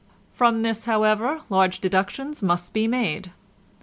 From 0.33 0.63
this, 0.63 0.85
however, 0.85 1.41
large 1.51 1.79
deductions 1.79 2.41
must 2.41 2.73
be 2.73 2.87
made. 2.87 3.29